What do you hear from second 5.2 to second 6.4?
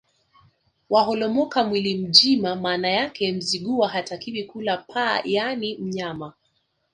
yaani mnyama